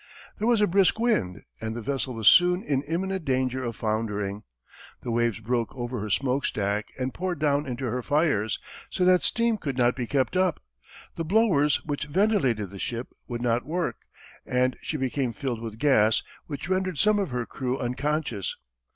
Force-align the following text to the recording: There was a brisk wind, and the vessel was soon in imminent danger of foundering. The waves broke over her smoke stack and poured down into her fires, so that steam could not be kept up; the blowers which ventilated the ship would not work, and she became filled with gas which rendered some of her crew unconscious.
There 0.39 0.47
was 0.47 0.61
a 0.61 0.65
brisk 0.65 0.97
wind, 0.99 1.43
and 1.61 1.75
the 1.75 1.81
vessel 1.83 2.15
was 2.15 2.27
soon 2.27 2.63
in 2.63 2.81
imminent 2.87 3.23
danger 3.23 3.63
of 3.63 3.75
foundering. 3.75 4.41
The 5.01 5.11
waves 5.11 5.39
broke 5.39 5.75
over 5.75 5.99
her 5.99 6.09
smoke 6.09 6.43
stack 6.43 6.87
and 6.97 7.13
poured 7.13 7.37
down 7.37 7.67
into 7.67 7.85
her 7.85 8.01
fires, 8.01 8.57
so 8.89 9.05
that 9.05 9.21
steam 9.21 9.57
could 9.59 9.77
not 9.77 9.95
be 9.95 10.07
kept 10.07 10.35
up; 10.35 10.59
the 11.17 11.23
blowers 11.23 11.85
which 11.85 12.05
ventilated 12.05 12.71
the 12.71 12.79
ship 12.79 13.09
would 13.27 13.43
not 13.43 13.63
work, 13.63 13.97
and 14.43 14.75
she 14.81 14.97
became 14.97 15.33
filled 15.33 15.61
with 15.61 15.77
gas 15.77 16.23
which 16.47 16.67
rendered 16.67 16.97
some 16.97 17.19
of 17.19 17.29
her 17.29 17.45
crew 17.45 17.77
unconscious. 17.77 18.55